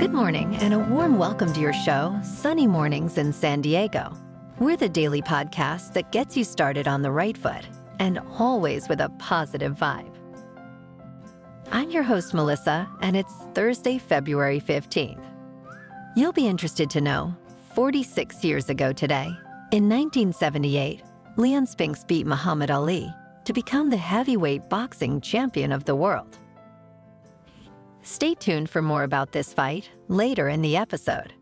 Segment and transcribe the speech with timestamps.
[0.00, 4.16] Good morning, and a warm welcome to your show, Sunny Mornings in San Diego.
[4.58, 7.68] We're the daily podcast that gets you started on the right foot
[7.98, 10.14] and always with a positive vibe.
[11.70, 15.22] I'm your host, Melissa, and it's Thursday, February 15th.
[16.16, 17.36] You'll be interested to know
[17.74, 19.26] 46 years ago today,
[19.70, 21.02] in 1978,
[21.36, 23.14] Leon Spinks beat Muhammad Ali
[23.44, 26.38] to become the heavyweight boxing champion of the world.
[28.10, 31.32] Stay tuned for more about this fight later in the episode.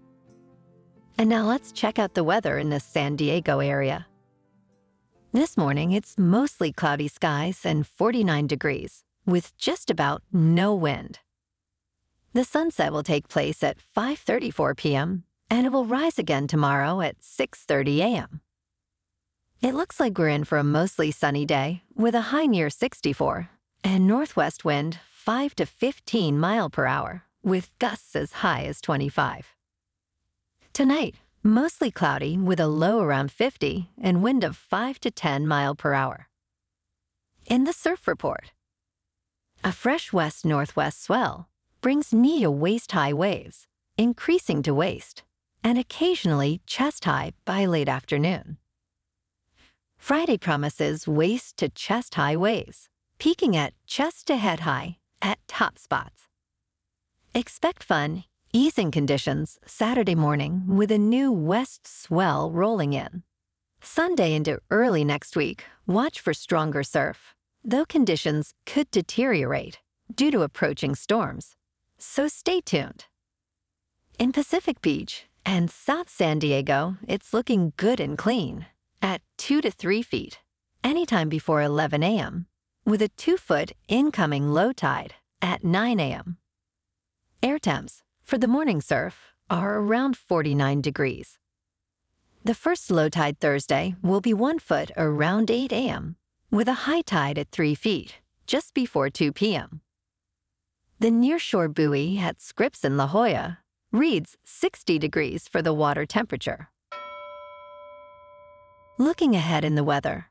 [1.16, 4.06] And now let's check out the weather in the San Diego area.
[5.32, 11.20] This morning, it's mostly cloudy skies and 49 degrees, with just about no wind.
[12.34, 15.24] The sunset will take place at 5:34 p.m.
[15.48, 18.42] and it will rise again tomorrow at 6:30 a.m.
[19.62, 23.48] It looks like we're in for a mostly sunny day with a high near 64
[23.82, 29.54] and northwest wind 5 to 15 mile per hour, with gusts as high as 25.
[30.72, 35.74] Tonight, mostly cloudy with a low around 50 and wind of 5 to 10 mile
[35.74, 36.28] per hour.
[37.44, 38.52] In the surf report,
[39.62, 41.50] a fresh west northwest swell
[41.82, 43.66] brings knee to waist high waves,
[43.98, 45.24] increasing to waist,
[45.62, 48.56] and occasionally chest high by late afternoon.
[49.98, 52.88] Friday promises waist to chest high waves,
[53.18, 56.28] peaking at chest to head high at top spots.
[57.34, 63.22] Expect fun, easing conditions Saturday morning with a new west swell rolling in.
[63.80, 69.78] Sunday into early next week, watch for stronger surf, though conditions could deteriorate
[70.14, 71.56] due to approaching storms.
[71.98, 73.04] So stay tuned.
[74.18, 78.66] In Pacific Beach and South San Diego, it's looking good and clean
[79.00, 80.40] at 2 to 3 feet,
[80.82, 82.46] anytime before 11 a.m
[82.88, 86.38] with a two foot incoming low tide at 9 a.m.
[87.42, 91.38] Air temps for the morning surf are around 49 degrees.
[92.44, 96.16] The first low tide Thursday will be one foot around 8 a.m.,
[96.50, 99.82] with a high tide at 3 feet just before 2 p.m.
[100.98, 103.58] The nearshore buoy at Scripps in La Jolla
[103.92, 106.70] reads 60 degrees for the water temperature.
[108.96, 110.27] Looking ahead in the weather,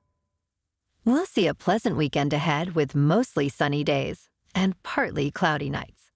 [1.08, 6.12] We'll see a pleasant weekend ahead with mostly sunny days and partly cloudy nights.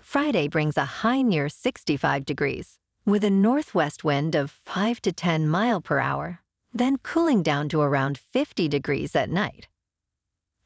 [0.00, 5.48] Friday brings a high near 65 degrees with a northwest wind of 5 to 10
[5.48, 6.40] mile per hour,
[6.74, 9.68] then cooling down to around 50 degrees at night.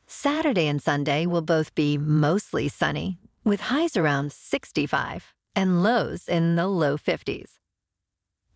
[0.06, 6.56] Saturday and Sunday will both be mostly sunny with highs around 65 and lows in
[6.56, 7.59] the low 50s.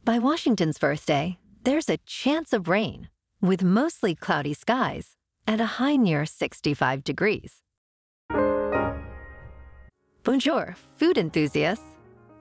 [0.03, 3.11] By Washington's birthday, there's a chance of rain
[3.41, 5.17] with mostly cloudy skies
[5.47, 7.63] and a high near 65 degrees.
[10.25, 11.85] Bonjour, food enthusiasts.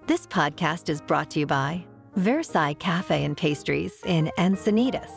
[0.07, 1.85] This podcast is brought to you by
[2.15, 5.11] Versailles Cafe and Pastries in Encinitas.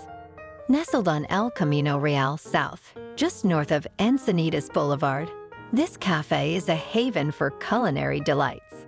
[0.69, 5.31] Nestled on El Camino Real South, just north of Encinitas Boulevard,
[5.73, 8.87] this cafe is a haven for culinary delights.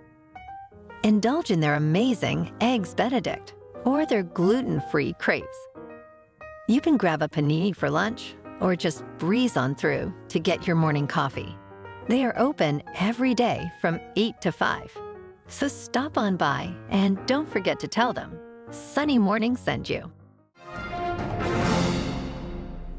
[1.03, 5.57] Indulge in their amazing Eggs Benedict or their gluten free crepes
[6.71, 10.77] you can grab a panini for lunch or just breeze on through to get your
[10.77, 11.57] morning coffee.
[12.07, 14.97] They are open every day from 8 to 5.
[15.49, 18.39] So stop on by and don't forget to tell them
[18.71, 20.13] Sunny Morning sent you.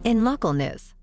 [0.03, 0.93] In local news,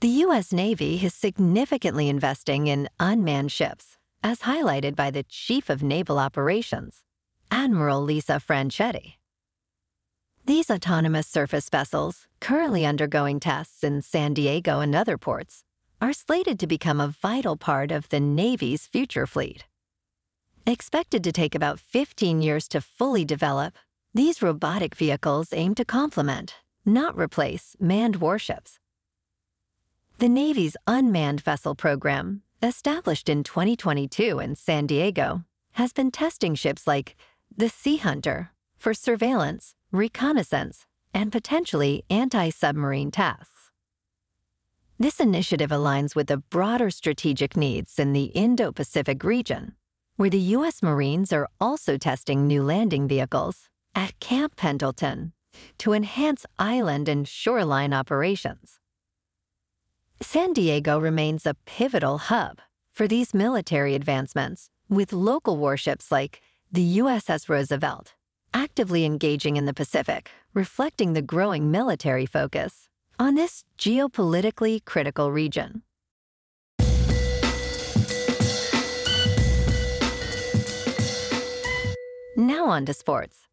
[0.00, 0.52] the U.S.
[0.52, 7.02] Navy is significantly investing in unmanned ships, as highlighted by the Chief of Naval Operations,
[7.50, 9.19] Admiral Lisa Franchetti.
[10.46, 15.64] These autonomous surface vessels, currently undergoing tests in San Diego and other ports,
[16.00, 19.66] are slated to become a vital part of the Navy's future fleet.
[20.66, 23.74] Expected to take about 15 years to fully develop,
[24.14, 28.78] these robotic vehicles aim to complement, not replace, manned warships.
[30.18, 36.86] The Navy's Unmanned Vessel Program, established in 2022 in San Diego, has been testing ships
[36.86, 37.16] like
[37.56, 43.70] the Sea Hunter for surveillance, reconnaissance, and potentially anti submarine tasks.
[44.98, 49.74] This initiative aligns with the broader strategic needs in the Indo Pacific region,
[50.16, 50.82] where the U.S.
[50.82, 55.32] Marines are also testing new landing vehicles at Camp Pendleton
[55.78, 58.78] to enhance island and shoreline operations.
[60.20, 62.58] San Diego remains a pivotal hub
[62.92, 68.14] for these military advancements, with local warships like the USS Roosevelt
[68.54, 72.88] actively engaging in the Pacific, reflecting the growing military focus
[73.18, 75.82] on this geopolitically critical region.
[82.36, 83.48] Now on to sports.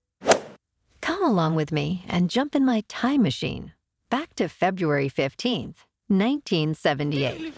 [1.01, 3.73] Come along with me and jump in my time machine
[4.09, 7.53] back to February 15th, 1978.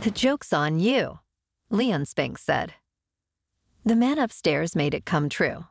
[0.00, 1.18] The joke's on you,
[1.70, 2.74] Leon Spinks said.
[3.84, 5.66] The man upstairs made it come true.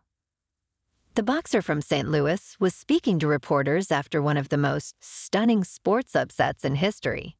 [1.16, 2.10] The boxer from St.
[2.10, 7.38] Louis was speaking to reporters after one of the most stunning sports upsets in history.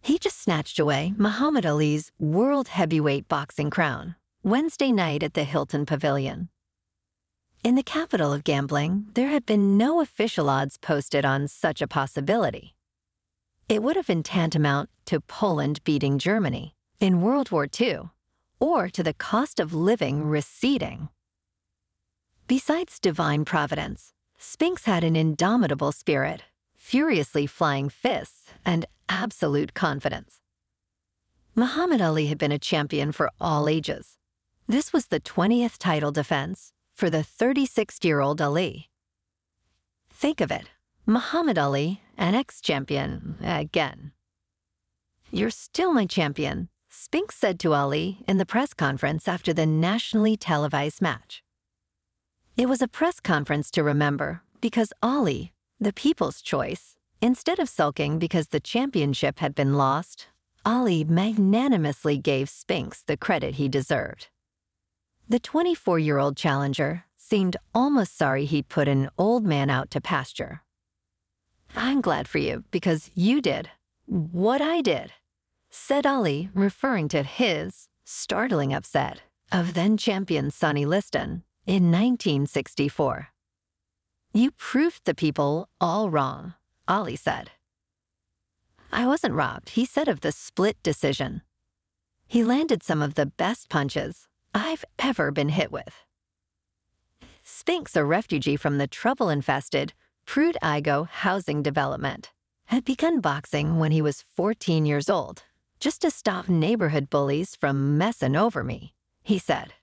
[0.00, 5.86] He just snatched away Muhammad Ali's world heavyweight boxing crown Wednesday night at the Hilton
[5.86, 6.48] Pavilion.
[7.62, 11.86] In the capital of gambling, there had been no official odds posted on such a
[11.86, 12.74] possibility.
[13.68, 18.10] It would have been tantamount to Poland beating Germany in World War II,
[18.60, 21.08] or to the cost of living receding.
[22.46, 26.44] Besides divine providence, Spinks had an indomitable spirit,
[26.76, 30.40] furiously flying fists, and absolute confidence.
[31.54, 34.16] Muhammad Ali had been a champion for all ages.
[34.66, 38.90] This was the 20th title defense for the 36 year old Ali.
[40.10, 40.70] Think of it
[41.04, 44.12] Muhammad Ali, an ex champion, again.
[45.30, 50.36] You're still my champion, Spinks said to Ali in the press conference after the nationally
[50.36, 51.42] televised match.
[52.54, 58.18] It was a press conference to remember because Ali, the people's choice, instead of sulking
[58.18, 60.26] because the championship had been lost,
[60.66, 64.28] Ali magnanimously gave Spinks the credit he deserved.
[65.26, 70.02] The 24 year old challenger seemed almost sorry he'd put an old man out to
[70.02, 70.60] pasture.
[71.74, 73.70] I'm glad for you because you did
[74.04, 75.12] what I did,
[75.74, 83.28] said Ali, referring to his startling upset of then champion Sonny Liston in 1964.
[84.34, 86.54] You proved the people all wrong,
[86.86, 87.52] Ali said.
[88.92, 91.40] I wasn't robbed, he said of the split decision.
[92.26, 96.04] He landed some of the best punches I've ever been hit with.
[97.42, 99.94] Spinks, a refugee from the trouble infested
[100.26, 102.30] Pruitt-Igoe housing development,
[102.66, 105.42] had begun boxing when he was 14 years old,
[105.82, 108.94] just to stop neighborhood bullies from messing over me,
[109.24, 109.74] he said.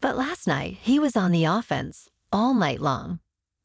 [0.00, 3.18] But last night, he was on the offense all night long,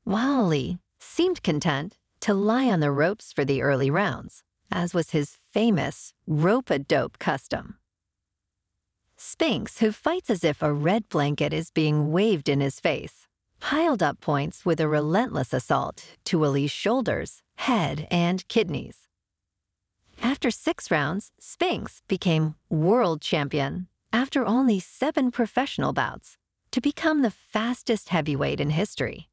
[0.07, 5.37] Lee seemed content to lie on the ropes for the early rounds, as was his
[5.53, 7.77] famous rope-a-dope custom.
[9.15, 13.27] Spinks, who fights as if a red blanket is being waved in his face,
[13.59, 19.08] piled up points with a relentless assault to Ali's shoulders, head, and kidneys.
[20.21, 26.37] After six rounds, Spinks became world champion after only seven professional bouts
[26.71, 29.29] to become the fastest heavyweight in history.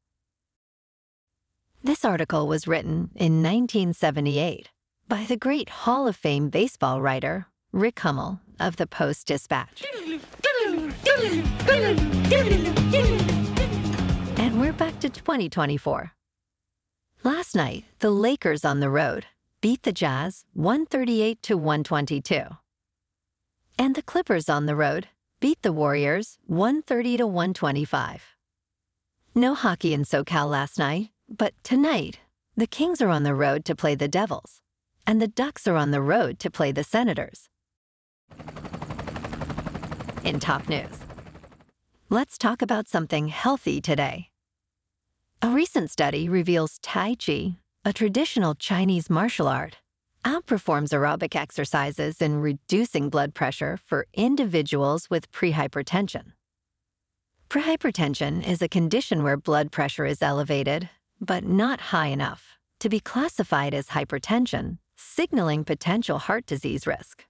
[1.83, 4.69] This article was written in 1978
[5.07, 9.83] by the great Hall of Fame baseball writer Rick Hummel of the Post Dispatch.
[14.37, 16.11] And we're back to 2024.
[17.23, 19.25] Last night, the Lakers on the road
[19.61, 22.41] beat the Jazz 138 to 122.
[23.79, 25.07] And the Clippers on the road
[25.39, 28.35] beat the Warriors 130 to 125.
[29.33, 32.19] No hockey in SoCal last night, but tonight,
[32.55, 34.61] the Kings are on the road to play the Devils,
[35.05, 37.49] and the Ducks are on the road to play the Senators
[40.23, 40.99] in top news.
[42.09, 44.29] Let's talk about something healthy today.
[45.41, 49.77] A recent study reveals Tai Chi, a traditional Chinese martial art,
[50.25, 56.33] outperforms aerobic exercises in reducing blood pressure for individuals with prehypertension.
[57.49, 60.89] Prehypertension is a condition where blood pressure is elevated,
[61.21, 67.23] but not high enough, to be classified as hypertension, signaling potential heart disease risk.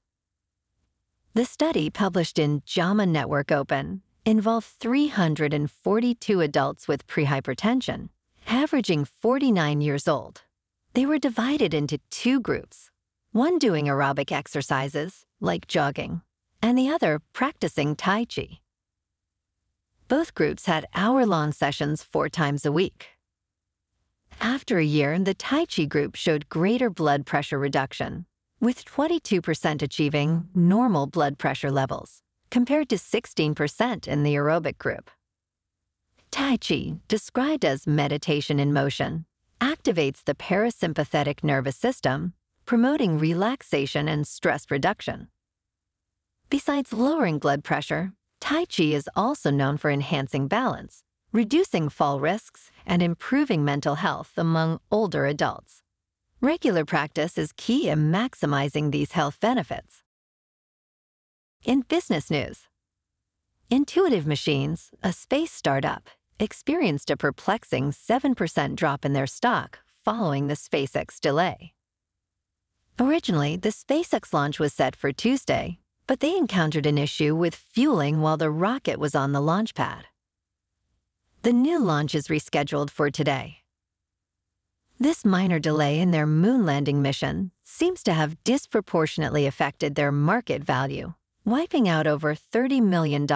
[1.35, 8.09] The study, published in JAMA Network Open, involved 342 adults with prehypertension,
[8.47, 10.41] averaging 49 years old.
[10.97, 12.89] They were divided into two groups
[13.31, 16.23] one doing aerobic exercises, like jogging,
[16.59, 18.61] and the other practicing Tai Chi.
[20.07, 23.09] Both groups had hour long sessions four times a week.
[24.41, 28.25] After a year, the Tai Chi group showed greater blood pressure reduction
[28.59, 35.11] with 22% achieving normal blood pressure levels, compared to 16% in the aerobic group.
[36.31, 39.27] Tai Chi, described as meditation in motion,
[39.59, 42.33] activates the parasympathetic nervous system,
[42.65, 45.29] promoting relaxation and stress reduction.
[46.49, 52.71] Besides lowering blood pressure, Tai Chi is also known for enhancing balance, reducing fall risks,
[52.85, 55.81] and improving mental health among older adults.
[56.39, 60.03] Regular practice is key in maximizing these health benefits.
[61.65, 62.67] In business news,
[63.69, 70.55] Intuitive Machines, a space startup, experienced a perplexing 7% drop in their stock following the
[70.55, 71.73] SpaceX delay.
[72.99, 78.21] Originally, the SpaceX launch was set for Tuesday, but they encountered an issue with fueling
[78.21, 80.05] while the rocket was on the launch pad.
[81.43, 83.57] The new launch is rescheduled for today.
[84.99, 90.63] This minor delay in their moon landing mission seems to have disproportionately affected their market
[90.63, 91.13] value,
[91.45, 93.27] wiping out over $30 million.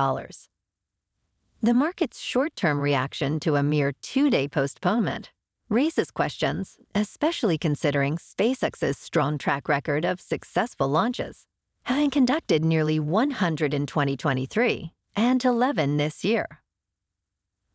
[1.64, 5.32] The market's short term reaction to a mere two day postponement
[5.70, 11.46] raises questions, especially considering SpaceX's strong track record of successful launches,
[11.84, 16.48] having conducted nearly 100 in 2023 and 11 this year.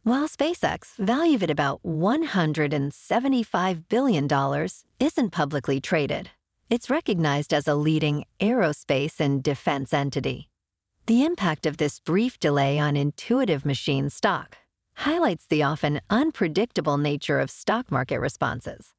[0.02, 4.28] While SpaceX, valued at about $175 billion,
[4.98, 6.30] isn't publicly traded,
[6.68, 10.48] it's recognized as a leading aerospace and defense entity.
[11.06, 14.58] The impact of this brief delay on Intuitive Machine stock
[14.96, 18.92] highlights the often unpredictable nature of stock market responses.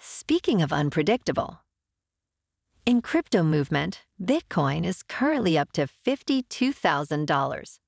[0.00, 1.60] Speaking of unpredictable,
[2.84, 7.78] in crypto movement, Bitcoin is currently up to $52,000.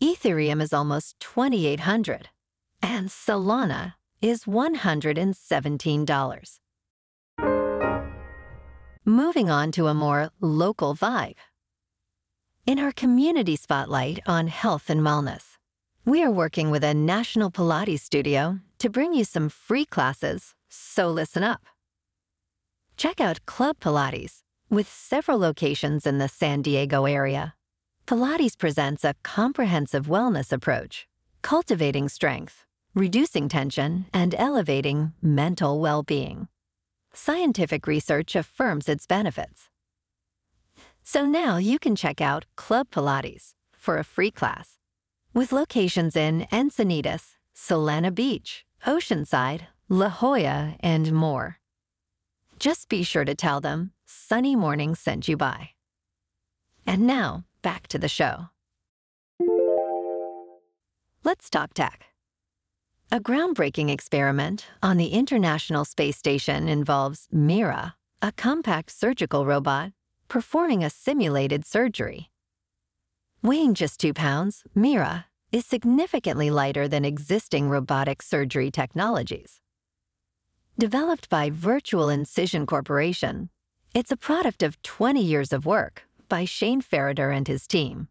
[0.00, 2.28] Ethereum is almost 2800
[2.80, 6.60] and Solana is $117.
[9.04, 11.34] Moving on to a more local vibe.
[12.70, 15.56] In our community spotlight on health and wellness,
[16.04, 21.10] we are working with a national Pilates studio to bring you some free classes, so
[21.10, 21.62] listen up.
[22.96, 27.54] Check out Club Pilates with several locations in the San Diego area.
[28.06, 31.08] Pilates presents a comprehensive wellness approach,
[31.42, 36.46] cultivating strength, reducing tension, and elevating mental well being.
[37.12, 39.69] Scientific research affirms its benefits.
[41.02, 44.76] So now you can check out Club Pilates for a free class
[45.32, 51.58] with locations in Encinitas, Solana Beach, Oceanside, La Jolla, and more.
[52.58, 55.70] Just be sure to tell them Sunny Morning sent you by.
[56.86, 58.48] And now, back to the show.
[61.24, 62.06] Let's talk tech.
[63.12, 69.92] A groundbreaking experiment on the International Space Station involves Mira, a compact surgical robot
[70.30, 72.30] performing a simulated surgery.
[73.42, 79.60] Weighing just two pounds, Mira is significantly lighter than existing robotic surgery technologies.
[80.78, 83.50] Developed by Virtual Incision Corporation,
[83.92, 88.06] it's a product of 20 years of work by Shane Farritor and his team.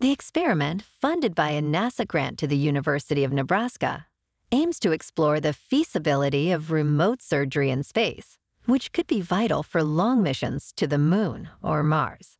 [0.00, 4.06] The experiment, funded by a NASA grant to the University of Nebraska,
[4.50, 8.37] aims to explore the feasibility of remote surgery in space
[8.68, 12.36] which could be vital for long missions to the moon or Mars.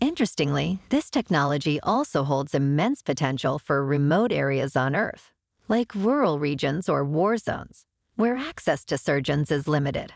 [0.00, 5.34] Interestingly, this technology also holds immense potential for remote areas on Earth,
[5.68, 7.84] like rural regions or war zones,
[8.16, 10.14] where access to surgeons is limited.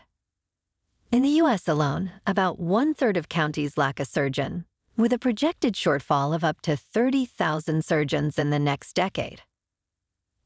[1.11, 1.67] In the U.S.
[1.67, 4.65] alone, about one third of counties lack a surgeon,
[4.97, 9.43] with a projected shortfall of up to 30,000 surgeons in the next decade.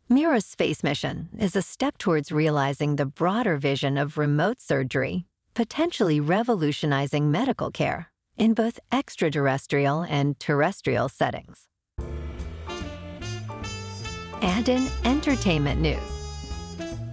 [0.09, 6.21] Mira's space mission is a step towards realizing the broader vision of remote surgery, potentially
[6.21, 11.67] revolutionizing medical care in both extraterrestrial and terrestrial settings.
[14.41, 15.99] And in entertainment news,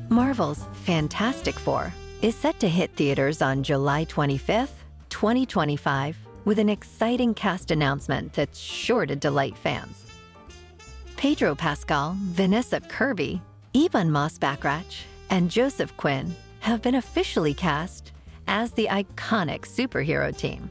[0.09, 7.35] Marvel's Fantastic Four is set to hit theaters on July 25th, 2025, with an exciting
[7.35, 10.04] cast announcement that's sure to delight fans.
[11.25, 13.41] Pedro Pascal, Vanessa Kirby,
[13.73, 18.13] Ebon Moss-Bachrach, and Joseph Quinn have been officially cast
[18.47, 20.71] as the iconic superhero team.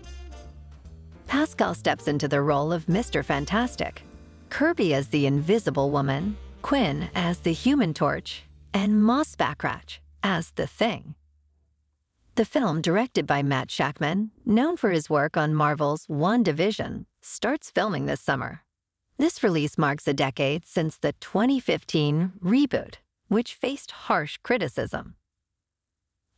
[1.26, 3.26] Pascal steps into the role of Mr.
[3.26, 4.04] Fantastic,
[4.52, 8.44] Kirby as the Invisible Woman, Quinn as the Human Torch,
[8.76, 11.16] and Moss-Bachrach as the Thing.
[12.36, 18.06] The film, directed by Matt Shakman, known for his work on Marvel's WandaVision, starts filming
[18.06, 18.62] this summer.
[19.18, 22.96] This release marks a decade since the 2015 reboot,
[23.28, 25.16] which faced harsh criticism.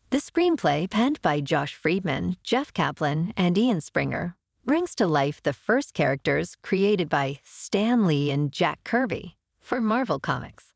[0.09, 5.53] The screenplay, penned by Josh Friedman, Jeff Kaplan, and Ian Springer, brings to life the
[5.53, 10.73] first characters created by Stan Lee and Jack Kirby for Marvel Comics.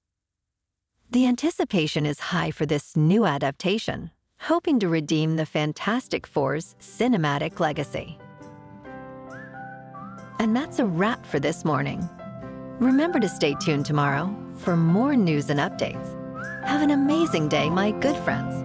[1.12, 7.60] The anticipation is high for this new adaptation, hoping to redeem the Fantastic Four's cinematic
[7.60, 8.18] legacy.
[10.40, 12.08] And that's a wrap for this morning.
[12.80, 16.16] Remember to stay tuned tomorrow for more news and updates.
[16.66, 18.56] Have an amazing day, my good friends.